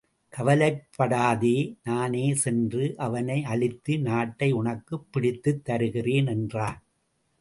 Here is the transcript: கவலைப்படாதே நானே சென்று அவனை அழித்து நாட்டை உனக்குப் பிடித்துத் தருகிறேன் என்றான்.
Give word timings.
கவலைப்படாதே 0.29 1.75
நானே 1.83 2.33
சென்று 2.33 2.93
அவனை 2.97 3.43
அழித்து 3.43 3.99
நாட்டை 3.99 4.51
உனக்குப் 4.51 5.07
பிடித்துத் 5.11 5.65
தருகிறேன் 5.65 6.27
என்றான். 6.27 6.83